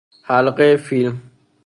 حلقه 0.29 0.77
فیلم 0.77 1.21